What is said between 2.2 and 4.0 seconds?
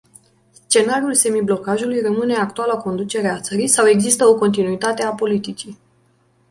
actuala conducere a țării sau